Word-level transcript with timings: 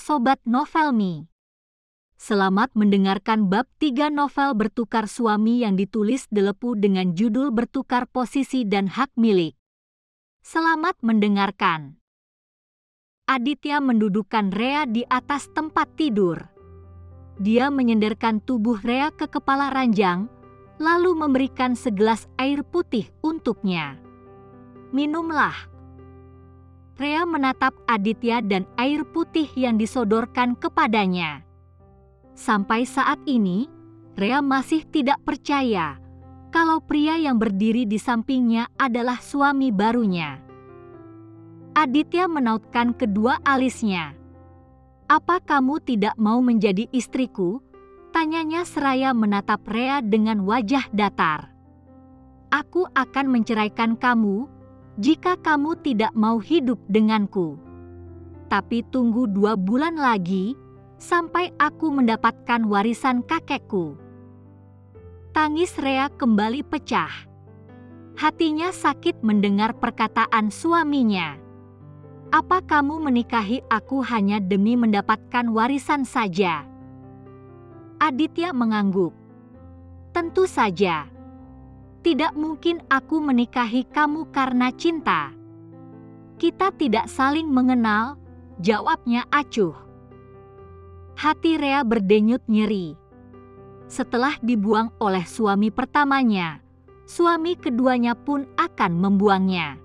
Sobat 0.00 0.40
Novelmi. 0.48 1.28
Selamat 2.16 2.72
mendengarkan 2.72 3.52
bab 3.52 3.68
3 3.84 4.08
novel 4.08 4.56
Bertukar 4.56 5.04
Suami 5.04 5.60
yang 5.60 5.76
ditulis 5.76 6.24
Delepu 6.32 6.72
dengan 6.72 7.12
judul 7.12 7.52
Bertukar 7.52 8.08
Posisi 8.08 8.64
dan 8.64 8.88
Hak 8.88 9.12
Milik. 9.20 9.60
Selamat 10.40 10.96
mendengarkan. 11.04 12.00
Aditya 13.28 13.84
mendudukkan 13.84 14.48
Rea 14.56 14.88
di 14.88 15.04
atas 15.04 15.52
tempat 15.52 15.92
tidur. 16.00 16.48
Dia 17.36 17.68
menyenderkan 17.68 18.40
tubuh 18.40 18.80
Rea 18.80 19.12
ke 19.12 19.28
kepala 19.28 19.68
ranjang, 19.68 20.32
lalu 20.80 21.12
memberikan 21.12 21.76
segelas 21.76 22.24
air 22.40 22.64
putih 22.64 23.12
untuknya. 23.20 24.00
Minumlah. 24.96 25.69
Rea 27.00 27.24
menatap 27.24 27.72
Aditya 27.88 28.44
dan 28.44 28.68
air 28.76 29.08
putih 29.08 29.48
yang 29.56 29.80
disodorkan 29.80 30.52
kepadanya. 30.52 31.40
Sampai 32.36 32.84
saat 32.84 33.16
ini, 33.24 33.72
Rea 34.20 34.44
masih 34.44 34.84
tidak 34.84 35.16
percaya 35.24 35.96
kalau 36.52 36.76
pria 36.84 37.16
yang 37.16 37.40
berdiri 37.40 37.88
di 37.88 37.96
sampingnya 37.96 38.68
adalah 38.76 39.16
suami 39.16 39.72
barunya. 39.72 40.44
Aditya 41.72 42.28
menautkan 42.28 42.92
kedua 42.92 43.40
alisnya. 43.48 44.12
"Apa 45.08 45.40
kamu 45.40 45.80
tidak 45.80 46.12
mau 46.20 46.44
menjadi 46.44 46.84
istriku?" 46.92 47.64
tanyanya 48.12 48.68
seraya 48.68 49.16
menatap 49.16 49.64
Rea 49.64 50.04
dengan 50.04 50.44
wajah 50.44 50.84
datar. 50.92 51.48
"Aku 52.52 52.84
akan 52.92 53.40
menceraikan 53.40 53.96
kamu 53.96 54.59
jika 55.00 55.40
kamu 55.40 55.80
tidak 55.80 56.12
mau 56.12 56.36
hidup 56.36 56.76
denganku. 56.84 57.56
Tapi 58.52 58.84
tunggu 58.92 59.24
dua 59.24 59.56
bulan 59.56 59.96
lagi 59.96 60.52
sampai 61.00 61.56
aku 61.56 61.88
mendapatkan 61.88 62.60
warisan 62.68 63.24
kakekku. 63.24 63.96
Tangis 65.32 65.72
Rea 65.80 66.12
kembali 66.12 66.60
pecah. 66.68 67.08
Hatinya 68.20 68.68
sakit 68.68 69.24
mendengar 69.24 69.72
perkataan 69.72 70.52
suaminya. 70.52 71.40
Apa 72.28 72.60
kamu 72.60 73.00
menikahi 73.00 73.64
aku 73.72 74.04
hanya 74.04 74.36
demi 74.36 74.76
mendapatkan 74.76 75.48
warisan 75.48 76.04
saja? 76.04 76.68
Aditya 77.96 78.52
mengangguk. 78.52 79.16
Tentu 80.12 80.44
saja 80.44 81.08
tidak 82.00 82.32
mungkin 82.32 82.80
aku 82.88 83.20
menikahi 83.20 83.84
kamu 83.88 84.28
karena 84.32 84.72
cinta. 84.72 85.32
Kita 86.40 86.72
tidak 86.72 87.12
saling 87.12 87.48
mengenal, 87.48 88.16
jawabnya 88.64 89.28
acuh. 89.28 89.76
Hati 91.20 91.60
Rea 91.60 91.84
berdenyut 91.84 92.40
nyeri. 92.48 92.96
Setelah 93.90 94.40
dibuang 94.40 94.88
oleh 94.96 95.28
suami 95.28 95.68
pertamanya, 95.68 96.64
suami 97.04 97.58
keduanya 97.60 98.16
pun 98.16 98.48
akan 98.56 98.92
membuangnya. 98.96 99.76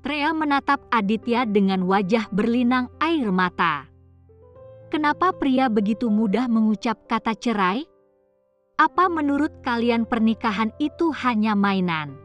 Rea 0.00 0.32
menatap 0.32 0.80
Aditya 0.88 1.44
dengan 1.44 1.84
wajah 1.84 2.26
berlinang 2.32 2.88
air 2.98 3.28
mata. 3.28 3.86
Kenapa 4.90 5.30
pria 5.30 5.70
begitu 5.70 6.10
mudah 6.10 6.50
mengucap 6.50 7.06
kata 7.06 7.36
cerai? 7.36 7.89
Apa 8.80 9.12
menurut 9.12 9.52
kalian 9.60 10.08
pernikahan 10.08 10.72
itu 10.80 11.12
hanya 11.12 11.52
mainan? 11.52 12.16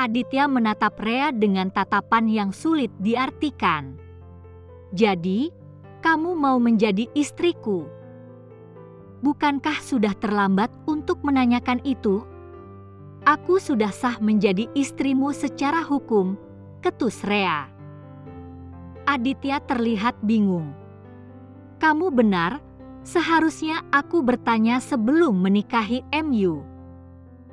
Aditya 0.00 0.48
menatap 0.48 0.96
Rea 0.96 1.28
dengan 1.36 1.68
tatapan 1.68 2.32
yang 2.32 2.48
sulit 2.48 2.88
diartikan. 2.96 4.00
Jadi, 4.96 5.52
kamu 6.00 6.32
mau 6.32 6.56
menjadi 6.56 7.12
istriku? 7.12 7.84
Bukankah 9.20 9.84
sudah 9.84 10.16
terlambat 10.16 10.72
untuk 10.88 11.20
menanyakan 11.20 11.84
itu? 11.84 12.24
Aku 13.28 13.60
sudah 13.60 13.92
sah 13.92 14.16
menjadi 14.24 14.64
istrimu 14.72 15.36
secara 15.36 15.84
hukum, 15.84 16.40
ketus 16.80 17.20
Rea. 17.20 17.68
Aditya 19.04 19.60
terlihat 19.60 20.16
bingung. 20.24 20.72
Kamu 21.84 22.16
benar, 22.16 22.64
Seharusnya 23.08 23.80
aku 23.88 24.20
bertanya 24.20 24.84
sebelum 24.84 25.40
menikahi 25.40 26.04
MU. 26.28 26.60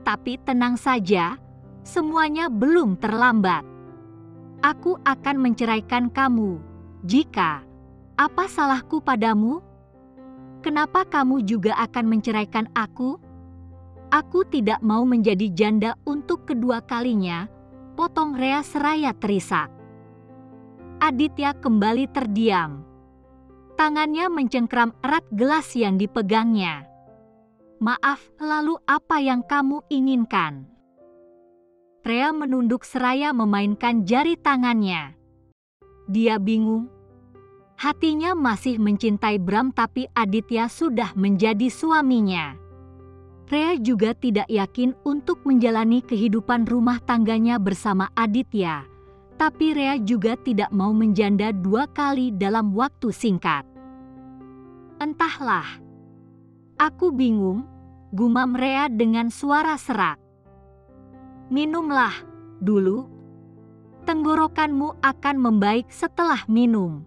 Tapi 0.03 0.35
tenang 0.43 0.75
saja, 0.75 1.39
semuanya 1.79 2.51
belum 2.51 2.99
terlambat. 2.99 3.63
Aku 4.59 4.99
akan 5.07 5.39
menceraikan 5.39 6.11
kamu 6.11 6.59
jika 7.07 7.63
apa 8.19 8.51
salahku 8.51 8.99
padamu? 8.99 9.63
Kenapa 10.59 11.07
kamu 11.07 11.47
juga 11.47 11.71
akan 11.79 12.03
menceraikan 12.03 12.67
aku? 12.75 13.15
Aku 14.11 14.43
tidak 14.51 14.83
mau 14.83 15.07
menjadi 15.07 15.47
janda 15.55 15.95
untuk 16.03 16.43
kedua 16.43 16.83
kalinya, 16.83 17.47
potong 17.95 18.35
Rea 18.35 18.59
seraya 18.59 19.15
terisak. 19.15 19.71
Aditya 20.99 21.55
kembali 21.55 22.11
terdiam 22.11 22.84
Tangannya 23.75 24.31
mencengkram 24.31 24.95
erat 25.03 25.27
gelas 25.35 25.75
yang 25.75 25.99
dipegangnya. 25.99 26.87
Maaf, 27.83 28.23
lalu 28.39 28.79
apa 28.87 29.19
yang 29.19 29.43
kamu 29.43 29.83
inginkan? 29.91 30.63
Rea 32.07 32.31
menunduk 32.31 32.87
seraya 32.87 33.35
memainkan 33.35 34.07
jari 34.07 34.39
tangannya. 34.39 35.19
Dia 36.07 36.39
bingung. 36.39 36.87
Hatinya 37.75 38.31
masih 38.31 38.79
mencintai 38.79 39.43
Bram 39.43 39.75
tapi 39.75 40.07
Aditya 40.15 40.71
sudah 40.71 41.11
menjadi 41.19 41.67
suaminya. 41.67 42.55
Rea 43.51 43.75
juga 43.75 44.15
tidak 44.15 44.47
yakin 44.47 44.95
untuk 45.03 45.43
menjalani 45.43 45.99
kehidupan 45.99 46.63
rumah 46.63 47.03
tangganya 47.03 47.59
bersama 47.59 48.07
Aditya 48.15 48.94
tapi 49.35 49.75
Rea 49.75 49.99
juga 49.99 50.39
tidak 50.39 50.71
mau 50.71 50.95
menjanda 50.95 51.51
dua 51.51 51.87
kali 51.91 52.31
dalam 52.31 52.71
waktu 52.71 53.11
singkat. 53.11 53.67
Entahlah, 54.95 55.67
aku 56.79 57.11
bingung, 57.11 57.67
gumam 58.15 58.55
Rea 58.55 58.87
dengan 58.87 59.27
suara 59.27 59.75
serak. 59.75 60.15
Minumlah 61.51 62.15
dulu, 62.63 63.11
tenggorokanmu 64.07 65.03
akan 65.03 65.35
membaik 65.35 65.91
setelah 65.91 66.47
minum. 66.47 67.03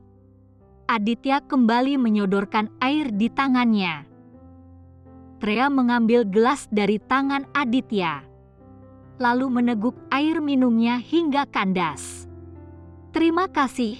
Aditya 0.89 1.41
kembali 1.45 1.97
menyodorkan 1.97 2.69
air 2.81 3.09
di 3.13 3.33
tangannya. 3.33 4.05
Rea 5.41 5.69
mengambil 5.73 6.29
gelas 6.29 6.69
dari 6.69 7.01
tangan 7.01 7.49
Aditya 7.57 8.28
lalu 9.19 9.51
meneguk 9.51 9.99
air 10.15 10.39
minumnya 10.39 11.03
hingga 11.03 11.45
kandas. 11.51 12.31
Terima 13.11 13.51
kasih, 13.51 13.99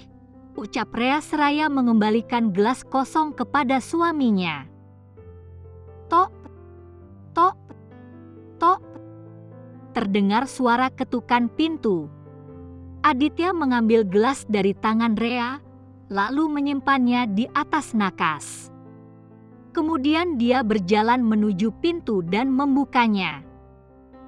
ucap 0.55 0.95
Rea 0.95 1.19
seraya 1.19 1.67
mengembalikan 1.67 2.55
gelas 2.55 2.87
kosong 2.87 3.35
kepada 3.35 3.83
suaminya. 3.83 4.63
Tok, 6.07 6.31
tok, 7.35 7.55
tok. 8.57 8.79
Terdengar 9.91 10.47
suara 10.47 10.87
ketukan 10.87 11.51
pintu. 11.51 12.07
Aditya 13.03 13.51
mengambil 13.51 14.07
gelas 14.07 14.47
dari 14.47 14.71
tangan 14.71 15.19
Rea, 15.19 15.59
lalu 16.07 16.47
menyimpannya 16.47 17.27
di 17.31 17.45
atas 17.51 17.91
nakas. 17.91 18.71
Kemudian 19.75 20.39
dia 20.39 20.63
berjalan 20.65 21.21
menuju 21.21 21.75
pintu 21.79 22.25
dan 22.25 22.49
membukanya 22.49 23.48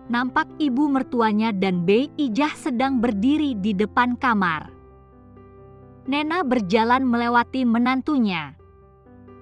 nampak 0.08 0.48
ibu 0.58 0.90
mertuanya 0.90 1.52
dan 1.54 1.84
Bei 1.86 2.10
Ijah 2.18 2.56
sedang 2.56 2.98
berdiri 2.98 3.54
di 3.60 3.76
depan 3.76 4.18
kamar. 4.18 4.72
Nena 6.10 6.42
berjalan 6.42 7.06
melewati 7.06 7.62
menantunya. 7.62 8.58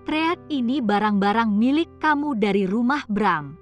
Treat 0.04 0.42
ini 0.50 0.82
barang-barang 0.82 1.54
milik 1.54 1.88
kamu 2.02 2.36
dari 2.36 2.66
rumah 2.66 3.06
Bram. 3.08 3.56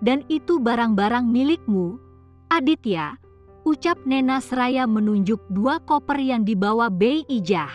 Dan 0.00 0.24
itu 0.32 0.56
barang-barang 0.56 1.28
milikmu, 1.28 2.00
Aditya, 2.48 3.20
ucap 3.68 4.00
Nena 4.08 4.40
seraya 4.40 4.88
menunjuk 4.88 5.38
dua 5.52 5.78
koper 5.84 6.16
yang 6.16 6.42
dibawa 6.42 6.88
Bei 6.88 7.22
Ijah. 7.28 7.70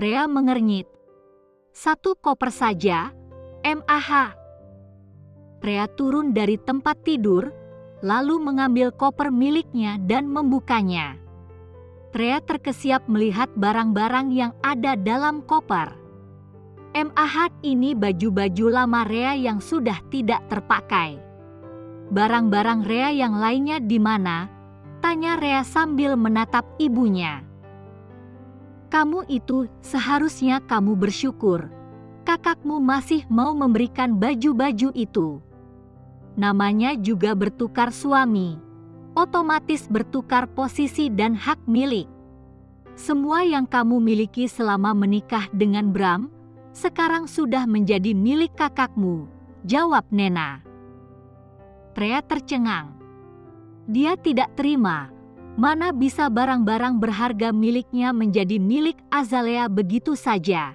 Trea 0.00 0.24
mengernyit. 0.24 0.88
Satu 1.76 2.16
koper 2.16 2.48
saja, 2.48 3.12
MAH, 3.60 4.39
Rea 5.60 5.84
turun 5.92 6.32
dari 6.32 6.56
tempat 6.56 7.04
tidur, 7.04 7.52
lalu 8.00 8.40
mengambil 8.40 8.88
koper 8.88 9.28
miliknya 9.28 10.00
dan 10.00 10.24
membukanya. 10.24 11.20
Rea 12.16 12.40
terkesiap 12.40 13.04
melihat 13.12 13.52
barang-barang 13.52 14.32
yang 14.32 14.52
ada 14.64 14.96
dalam 14.96 15.44
koper. 15.44 15.92
MAH 16.96 17.52
ini 17.60 17.92
baju-baju 17.92 18.66
lama 18.72 19.04
Rea 19.04 19.36
yang 19.36 19.60
sudah 19.60 20.00
tidak 20.08 20.42
terpakai. 20.48 21.20
Barang-barang 22.08 22.80
Rea 22.82 23.12
yang 23.12 23.36
lainnya 23.36 23.78
di 23.78 24.00
mana? 24.00 24.48
Tanya 25.04 25.36
Rea 25.36 25.62
sambil 25.62 26.16
menatap 26.16 26.64
ibunya. 26.80 27.44
Kamu 28.90 29.28
itu 29.30 29.70
seharusnya 29.84 30.58
kamu 30.64 30.98
bersyukur. 30.98 31.70
Kakakmu 32.26 32.82
masih 32.82 33.22
mau 33.30 33.54
memberikan 33.54 34.18
baju-baju 34.18 34.90
itu. 34.96 35.38
Namanya 36.38 36.94
juga 36.98 37.34
bertukar 37.34 37.94
suami. 37.94 38.58
Otomatis 39.14 39.90
bertukar 39.90 40.46
posisi 40.50 41.10
dan 41.10 41.34
hak 41.34 41.66
milik. 41.66 42.06
Semua 42.94 43.42
yang 43.42 43.66
kamu 43.66 43.98
miliki 43.98 44.46
selama 44.46 44.94
menikah 44.94 45.50
dengan 45.50 45.90
Bram, 45.90 46.30
sekarang 46.70 47.26
sudah 47.26 47.66
menjadi 47.66 48.14
milik 48.14 48.54
kakakmu, 48.54 49.26
jawab 49.66 50.06
Nena. 50.14 50.62
Pria 51.96 52.22
tercengang. 52.22 52.94
Dia 53.90 54.14
tidak 54.14 54.54
terima 54.54 55.10
Mana 55.58 55.90
bisa 55.90 56.30
barang-barang 56.30 57.02
berharga 57.02 57.50
miliknya 57.50 58.14
menjadi 58.14 58.62
milik 58.62 58.96
Azalea 59.10 59.66
begitu 59.66 60.14
saja? 60.14 60.72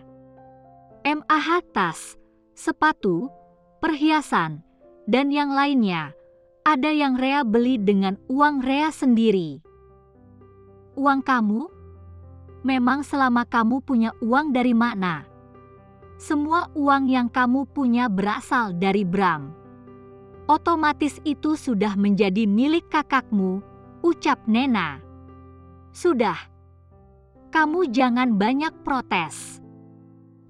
MAH 1.02 1.64
tas, 1.72 2.20
sepatu, 2.54 3.32
perhiasan, 3.80 4.60
dan 5.06 5.30
yang 5.30 5.54
lainnya, 5.54 6.18
ada 6.66 6.90
yang 6.90 7.14
Rea 7.14 7.46
beli 7.46 7.78
dengan 7.78 8.18
uang 8.26 8.66
Rea 8.66 8.90
sendiri. 8.90 9.62
Uang 10.98 11.22
kamu? 11.22 11.70
Memang 12.66 13.06
selama 13.06 13.46
kamu 13.46 13.86
punya 13.86 14.10
uang 14.26 14.50
dari 14.50 14.74
mana? 14.74 15.30
Semua 16.18 16.66
uang 16.74 17.06
yang 17.06 17.30
kamu 17.30 17.70
punya 17.70 18.10
berasal 18.10 18.74
dari 18.74 19.06
Bram. 19.06 19.54
Otomatis 20.50 21.22
itu 21.22 21.54
sudah 21.54 21.94
menjadi 21.94 22.50
milik 22.50 22.90
kakakmu 22.90 23.62
ucap 24.02 24.42
Nena. 24.50 25.02
Sudah, 25.94 26.38
kamu 27.54 27.94
jangan 27.94 28.38
banyak 28.42 28.74
protes. 28.82 29.62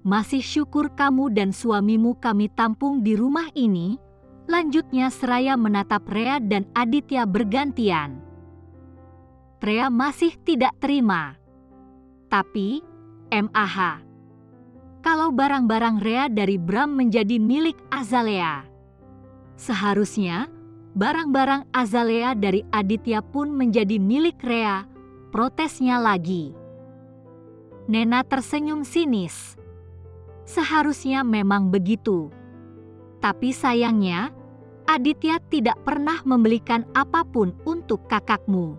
Masih 0.00 0.40
syukur 0.40 0.88
kamu 0.96 1.28
dan 1.34 1.50
suamimu 1.52 2.16
kami 2.16 2.48
tampung 2.52 3.02
di 3.04 3.18
rumah 3.18 3.50
ini, 3.52 3.98
lanjutnya 4.46 5.10
seraya 5.10 5.58
menatap 5.58 6.06
Rea 6.10 6.38
dan 6.38 6.66
Aditya 6.74 7.26
bergantian. 7.26 8.22
Rea 9.62 9.90
masih 9.90 10.34
tidak 10.46 10.74
terima. 10.78 11.34
Tapi, 12.30 12.82
MAH. 13.30 14.02
Kalau 15.02 15.30
barang-barang 15.30 16.02
Rea 16.02 16.26
dari 16.26 16.58
Bram 16.58 16.94
menjadi 16.94 17.38
milik 17.38 17.78
Azalea, 17.90 18.66
seharusnya 19.54 20.50
barang-barang 20.98 21.70
Azalea 21.70 22.34
dari 22.34 22.66
Aditya 22.74 23.22
pun 23.22 23.54
menjadi 23.54 24.02
milik 24.02 24.38
Rea, 24.42 24.82
protesnya 25.30 26.02
lagi. 26.02 26.54
Nena 27.86 28.26
tersenyum 28.26 28.82
sinis. 28.82 29.54
Seharusnya 30.42 31.22
memang 31.22 31.70
begitu. 31.70 32.34
Tapi 33.26 33.50
sayangnya, 33.50 34.30
Aditya 34.86 35.42
tidak 35.50 35.82
pernah 35.82 36.22
membelikan 36.22 36.86
apa 36.94 37.26
pun 37.26 37.50
untuk 37.66 38.06
kakakmu. 38.06 38.78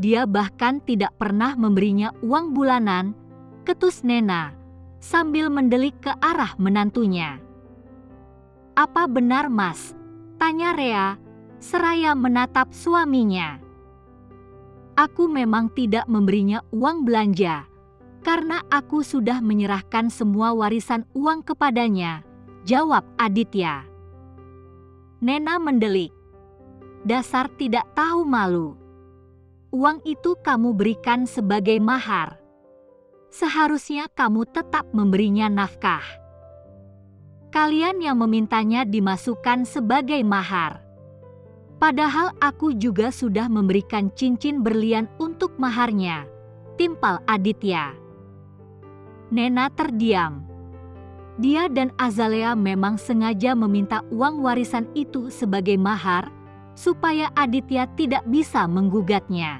Dia 0.00 0.24
bahkan 0.24 0.80
tidak 0.80 1.12
pernah 1.20 1.52
memberinya 1.52 2.16
uang 2.24 2.56
bulanan, 2.56 3.12
ketus 3.68 4.08
Nena, 4.08 4.56
sambil 5.04 5.52
mendelik 5.52 5.92
ke 6.00 6.16
arah 6.24 6.56
menantunya. 6.56 7.44
Apa 8.72 9.04
benar 9.04 9.52
mas, 9.52 9.92
Tanya 10.40 10.72
Rea, 10.72 11.20
seraya 11.60 12.16
menatap 12.16 12.72
suaminya. 12.72 13.60
Aku 14.96 15.28
memang 15.28 15.68
tidak 15.76 16.08
memberinya 16.08 16.64
uang 16.72 17.04
belanja, 17.04 17.68
karena 18.24 18.64
aku 18.72 19.04
sudah 19.04 19.44
menyerahkan 19.44 20.08
semua 20.08 20.56
warisan 20.56 21.04
uang 21.12 21.44
kepadanya, 21.44 22.24
jawab 22.62 23.06
Aditya. 23.18 23.86
Nena 25.22 25.58
mendelik. 25.62 26.10
Dasar 27.02 27.50
tidak 27.58 27.86
tahu 27.94 28.22
malu. 28.22 28.78
Uang 29.74 30.02
itu 30.06 30.38
kamu 30.42 30.74
berikan 30.74 31.26
sebagai 31.26 31.78
mahar. 31.82 32.38
Seharusnya 33.32 34.06
kamu 34.12 34.44
tetap 34.50 34.86
memberinya 34.92 35.48
nafkah 35.48 36.22
kalian 37.52 38.00
yang 38.00 38.16
memintanya 38.16 38.88
dimasukkan 38.88 39.68
sebagai 39.68 40.24
mahar. 40.24 40.80
Padahal 41.76 42.32
aku 42.40 42.72
juga 42.72 43.12
sudah 43.12 43.46
memberikan 43.52 44.08
cincin 44.16 44.64
berlian 44.64 45.04
untuk 45.20 45.52
maharnya, 45.60 46.24
timpal 46.80 47.20
Aditya. 47.28 47.92
Nena 49.28 49.68
terdiam. 49.68 50.48
Dia 51.42 51.66
dan 51.66 51.90
Azalea 51.98 52.54
memang 52.54 52.94
sengaja 52.94 53.58
meminta 53.58 54.06
uang 54.14 54.46
warisan 54.46 54.86
itu 54.94 55.26
sebagai 55.26 55.74
mahar 55.74 56.30
supaya 56.78 57.34
Aditya 57.34 57.90
tidak 57.98 58.22
bisa 58.30 58.62
menggugatnya. 58.70 59.58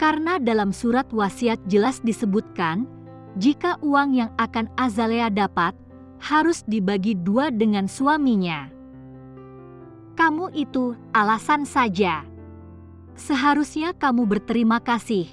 Karena 0.00 0.40
dalam 0.40 0.72
surat 0.72 1.04
wasiat 1.12 1.60
jelas 1.68 2.00
disebutkan, 2.00 2.88
jika 3.36 3.76
uang 3.84 4.16
yang 4.16 4.32
akan 4.40 4.72
Azalea 4.80 5.28
dapat 5.28 5.76
harus 6.24 6.64
dibagi 6.64 7.20
dua 7.20 7.52
dengan 7.52 7.84
suaminya. 7.84 8.72
Kamu 10.16 10.56
itu 10.56 10.96
alasan 11.12 11.68
saja. 11.68 12.24
Seharusnya 13.12 13.92
kamu 13.92 14.24
berterima 14.24 14.80
kasih 14.80 15.28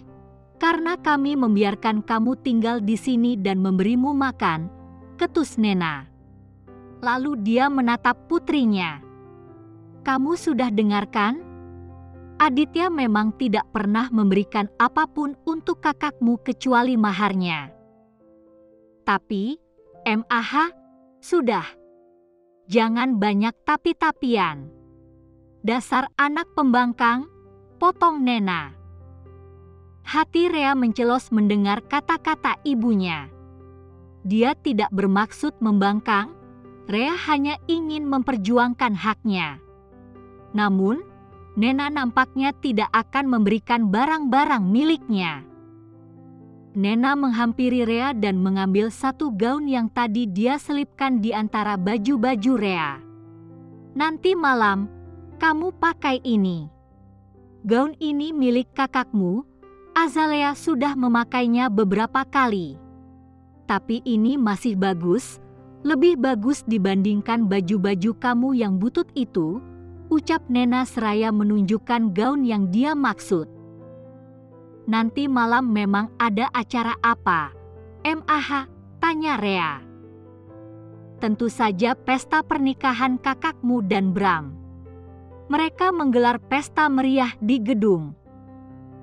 karena 0.60 1.00
kami 1.00 1.40
membiarkan 1.40 2.04
kamu 2.04 2.36
tinggal 2.44 2.84
di 2.84 3.00
sini 3.00 3.40
dan 3.40 3.64
memberimu 3.64 4.12
makan, 4.12 4.79
ketus 5.20 5.60
Nena. 5.60 6.08
Lalu 7.04 7.36
dia 7.44 7.68
menatap 7.68 8.32
putrinya. 8.32 9.04
Kamu 10.08 10.40
sudah 10.40 10.72
dengarkan? 10.72 11.44
Aditya 12.40 12.88
memang 12.88 13.36
tidak 13.36 13.68
pernah 13.76 14.08
memberikan 14.08 14.72
apa 14.80 15.04
pun 15.12 15.36
untuk 15.44 15.84
kakakmu 15.84 16.40
kecuali 16.40 16.96
maharnya. 16.96 17.68
Tapi, 19.04 19.60
MAH 20.08 20.72
sudah. 21.20 21.68
Jangan 22.72 23.20
banyak 23.20 23.52
tapi-tapian. 23.68 24.72
Dasar 25.60 26.08
anak 26.16 26.48
pembangkang, 26.56 27.28
potong 27.76 28.24
Nena. 28.24 28.72
Hati 30.08 30.48
Rea 30.48 30.72
mencelos 30.80 31.28
mendengar 31.36 31.84
kata-kata 31.84 32.56
ibunya. 32.64 33.28
Dia 34.28 34.56
tidak 34.56 34.92
bermaksud 34.92 35.56
membangkang, 35.64 36.36
Rea 36.90 37.14
hanya 37.30 37.56
ingin 37.70 38.10
memperjuangkan 38.10 38.98
haknya. 38.98 39.62
Namun, 40.58 41.06
Nena 41.60 41.92
nampaknya 41.92 42.56
tidak 42.56 42.88
akan 42.96 43.36
memberikan 43.36 43.92
barang-barang 43.92 44.64
miliknya. 44.64 45.44
Nena 46.72 47.20
menghampiri 47.20 47.84
Rea 47.84 48.16
dan 48.16 48.40
mengambil 48.40 48.88
satu 48.88 49.34
gaun 49.36 49.68
yang 49.68 49.92
tadi 49.92 50.24
dia 50.30 50.56
selipkan 50.56 51.20
di 51.20 51.36
antara 51.36 51.76
baju-baju 51.76 52.54
Rea. 52.56 53.02
Nanti 53.92 54.40
malam, 54.40 54.88
kamu 55.36 55.76
pakai 55.76 56.24
ini. 56.24 56.72
Gaun 57.68 57.98
ini 58.00 58.32
milik 58.32 58.72
kakakmu, 58.72 59.44
Azalea 59.92 60.56
sudah 60.56 60.96
memakainya 60.96 61.68
beberapa 61.68 62.24
kali. 62.24 62.89
Tapi 63.70 64.02
ini 64.02 64.34
masih 64.34 64.74
bagus, 64.74 65.38
lebih 65.86 66.18
bagus 66.18 66.66
dibandingkan 66.66 67.46
baju-baju 67.46 68.18
kamu 68.18 68.50
yang 68.58 68.82
butut 68.82 69.06
itu, 69.14 69.62
ucap 70.10 70.42
Nena 70.50 70.90
seraya 70.90 71.30
menunjukkan 71.30 72.18
gaun 72.18 72.42
yang 72.42 72.74
dia 72.74 72.98
maksud 72.98 73.60
nanti 74.90 75.30
malam 75.30 75.70
memang 75.70 76.10
ada 76.18 76.50
acara 76.50 76.98
apa? 77.06 77.54
MAH, 78.02 78.66
tanya 78.98 79.38
Rea. 79.38 79.78
Tentu 81.22 81.46
saja 81.46 81.94
pesta 81.94 82.42
pernikahan 82.42 83.22
kakakmu 83.22 83.86
dan 83.86 84.10
Bram. 84.10 84.58
Mereka 85.46 85.94
menggelar 85.94 86.42
pesta 86.42 86.90
meriah 86.90 87.38
di 87.38 87.62
gedung. 87.62 88.18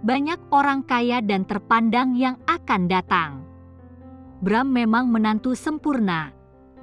Banyak 0.02 0.50
orang 0.50 0.82
kaya 0.82 1.22
dan 1.22 1.46
terpandang 1.46 2.18
yang 2.18 2.34
akan 2.50 2.90
datang. 2.90 3.46
Bram 4.44 4.68
memang 4.68 5.08
menantu 5.08 5.56
sempurna. 5.56 6.32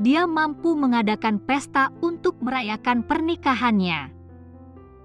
Dia 0.02 0.26
mampu 0.26 0.74
mengadakan 0.74 1.38
pesta 1.38 1.94
untuk 2.02 2.42
merayakan 2.42 3.06
pernikahannya. 3.06 4.10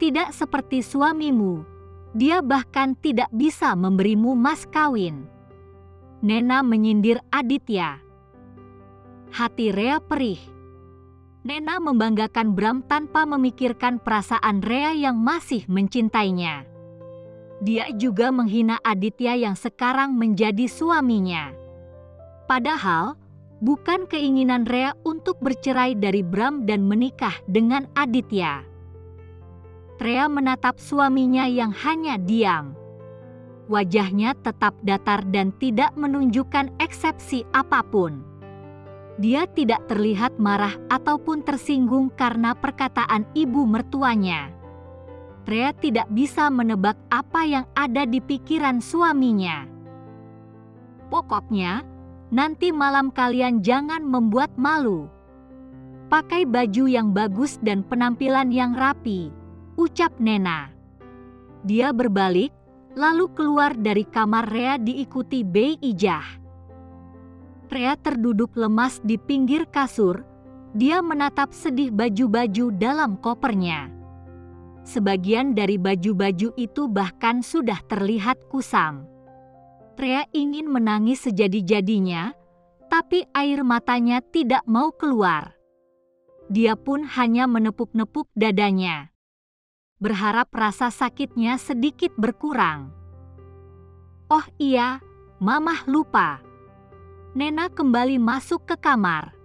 Tidak 0.01 0.33
seperti 0.33 0.81
suamimu, 0.81 1.61
dia 2.17 2.41
bahkan 2.41 2.97
tidak 2.97 3.29
bisa 3.29 3.77
memberimu 3.77 4.33
mas 4.33 4.65
kawin. 4.65 5.29
Nena 6.25 6.65
menyindir 6.65 7.21
Aditya. 7.29 8.01
Hati 9.29 9.69
Rea 9.69 10.01
perih. 10.01 10.41
Nena 11.45 11.79
membanggakan 11.79 12.57
Bram 12.57 12.81
tanpa 12.81 13.29
memikirkan 13.29 14.01
perasaan 14.01 14.65
Rea 14.65 14.97
yang 14.97 15.21
masih 15.21 15.69
mencintainya. 15.69 16.65
Dia 17.61 17.93
juga 17.93 18.33
menghina 18.33 18.81
Aditya 18.81 19.37
yang 19.37 19.55
sekarang 19.55 20.17
menjadi 20.17 20.65
suaminya. 20.65 21.53
Padahal, 22.49 23.13
bukan 23.61 24.09
keinginan 24.09 24.65
Rea 24.65 24.97
untuk 25.05 25.37
bercerai 25.45 25.93
dari 25.93 26.25
Bram 26.25 26.65
dan 26.65 26.89
menikah 26.89 27.37
dengan 27.45 27.85
Aditya. 27.93 28.65
Rea 30.01 30.27
menatap 30.33 30.81
suaminya 30.81 31.45
yang 31.45 31.77
hanya 31.85 32.17
diam. 32.17 32.73
Wajahnya 33.69 34.33
tetap 34.41 34.73
datar 34.81 35.29
dan 35.29 35.53
tidak 35.61 35.93
menunjukkan 35.93 36.73
eksepsi 36.81 37.45
apa 37.53 37.85
pun. 37.85 38.25
Dia 39.21 39.45
tidak 39.51 39.85
terlihat 39.91 40.41
marah 40.41 40.73
ataupun 40.89 41.45
tersinggung 41.45 42.09
karena 42.17 42.57
perkataan 42.57 43.29
ibu 43.37 43.69
mertuanya. 43.69 44.49
Rea 45.45 45.77
tidak 45.77 46.09
bisa 46.09 46.49
menebak 46.49 46.97
apa 47.13 47.45
yang 47.45 47.67
ada 47.77 48.09
di 48.09 48.25
pikiran 48.25 48.81
suaminya. 48.81 49.69
Pokoknya, 51.13 51.98
nanti 52.29 52.73
malam 52.73 53.09
kalian 53.09 53.65
jangan 53.65 54.05
membuat 54.05 54.53
malu. 54.57 55.09
Pakai 56.09 56.49
baju 56.49 56.89
yang 56.89 57.13
bagus 57.13 57.61
dan 57.61 57.85
penampilan 57.85 58.49
yang 58.49 58.73
rapi, 58.73 59.29
ucap 59.77 60.13
Nena. 60.17 60.73
Dia 61.69 61.93
berbalik, 61.93 62.49
lalu 62.97 63.29
keluar 63.37 63.77
dari 63.77 64.09
kamar 64.09 64.49
Rea 64.49 64.81
diikuti 64.81 65.45
Bei 65.45 65.77
Ijah. 65.77 66.25
Rea 67.69 67.93
terduduk 68.01 68.57
lemas 68.57 69.05
di 69.05 69.21
pinggir 69.21 69.69
kasur. 69.69 70.25
Dia 70.73 71.05
menatap 71.05 71.53
sedih 71.53 71.93
baju-baju 71.93 72.73
dalam 72.73 73.21
kopernya. 73.21 73.93
Sebagian 74.89 75.53
dari 75.53 75.77
baju-baju 75.77 76.57
itu 76.57 76.83
bahkan 76.89 77.45
sudah 77.45 77.77
terlihat 77.93 78.41
kusam. 78.49 79.05
Rea 79.99 80.23
ingin 80.31 80.71
menangis 80.71 81.27
sejadi-jadinya, 81.27 82.31
tapi 82.87 83.27
air 83.35 83.67
matanya 83.67 84.23
tidak 84.23 84.63
mau 84.63 84.95
keluar. 84.95 85.59
Dia 86.47 86.79
pun 86.79 87.03
hanya 87.03 87.51
menepuk-nepuk 87.51 88.31
dadanya. 88.39 89.11
Berharap 89.99 90.55
rasa 90.55 90.95
sakitnya 90.95 91.59
sedikit 91.59 92.15
berkurang. 92.15 92.95
Oh 94.31 94.47
iya, 94.63 95.03
mamah 95.43 95.83
lupa 95.91 96.47
Nena 97.37 97.69
kembali 97.69 98.17
masuk 98.17 98.65
ke 98.65 98.75
kamar. 98.81 99.37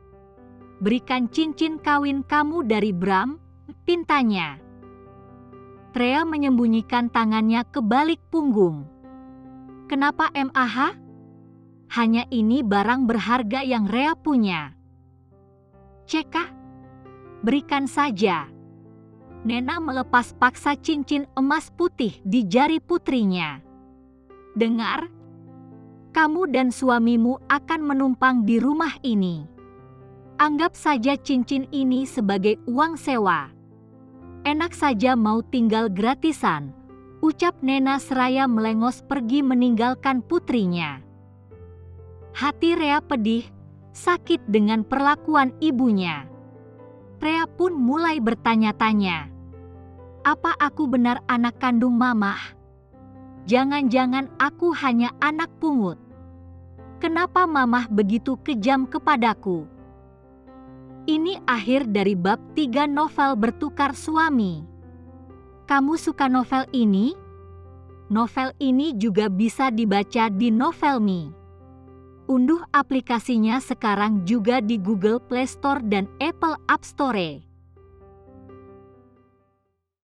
Berikan 0.79 1.27
cincin 1.27 1.75
kawin 1.77 2.23
kamu 2.23 2.63
dari 2.63 2.95
Bram, 2.95 3.37
pintanya. 3.83 4.57
Trea 5.91 6.23
menyembunyikan 6.23 7.11
tangannya 7.11 7.61
ke 7.67 7.83
balik 7.83 8.17
punggung. 8.31 8.92
Kenapa 9.91 10.31
MAH? 10.31 10.95
Hanya 11.93 12.23
ini 12.31 12.63
barang 12.63 13.05
berharga 13.05 13.61
yang 13.61 13.85
Rea 13.85 14.15
punya. 14.15 14.73
Cekah? 16.07 16.49
Berikan 17.43 17.85
saja. 17.85 18.47
Nena 19.43 19.83
melepas 19.83 20.31
paksa 20.39 20.79
cincin 20.79 21.27
emas 21.35 21.67
putih 21.67 22.15
di 22.23 22.47
jari 22.47 22.79
putrinya. 22.79 23.59
Dengar, 24.55 25.11
kamu 26.15 26.47
dan 26.47 26.71
suamimu 26.71 27.43
akan 27.51 27.81
menumpang 27.83 28.47
di 28.47 28.63
rumah 28.63 28.95
ini. 29.03 29.43
Anggap 30.39 30.79
saja 30.79 31.19
cincin 31.19 31.67
ini 31.75 32.07
sebagai 32.07 32.55
uang 32.71 32.95
sewa. 32.95 33.51
Enak 34.47 34.71
saja 34.71 35.19
mau 35.19 35.43
tinggal 35.43 35.91
gratisan, 35.91 36.71
ucap 37.23 37.55
Nena 37.63 38.03
seraya 38.03 38.51
melengos 38.51 38.99
pergi 38.99 39.39
meninggalkan 39.39 40.19
putrinya. 40.19 40.99
Hati 42.35 42.75
Rea 42.75 42.99
pedih, 42.99 43.47
sakit 43.95 44.43
dengan 44.51 44.83
perlakuan 44.83 45.55
ibunya. 45.63 46.27
Rea 47.23 47.47
pun 47.47 47.71
mulai 47.71 48.19
bertanya-tanya, 48.19 49.31
apa 50.27 50.51
aku 50.59 50.91
benar 50.91 51.23
anak 51.31 51.55
kandung 51.63 51.95
mamah? 51.95 52.59
Jangan-jangan 53.47 54.27
aku 54.43 54.75
hanya 54.75 55.15
anak 55.23 55.47
pungut 55.63 56.03
kenapa 57.03 57.43
mamah 57.43 57.91
begitu 57.91 58.39
kejam 58.47 58.87
kepadaku? 58.87 59.67
Ini 61.03 61.43
akhir 61.43 61.91
dari 61.91 62.15
bab 62.15 62.39
tiga 62.55 62.87
novel 62.87 63.35
bertukar 63.35 63.91
suami. 63.91 64.72
Kamu 65.63 65.95
suka 65.95 66.27
novel 66.27 66.67
ini? 66.75 67.15
Novel 68.11 68.51
ini 68.59 68.91
juga 68.99 69.31
bisa 69.31 69.71
dibaca 69.71 70.27
di 70.27 70.51
Novelme. 70.51 71.31
Unduh 72.27 72.63
aplikasinya 72.75 73.63
sekarang 73.63 74.27
juga 74.27 74.59
di 74.59 74.75
Google 74.75 75.23
Play 75.23 75.47
Store 75.47 75.79
dan 75.79 76.11
Apple 76.19 76.59
App 76.67 76.83
Store. 76.83 77.52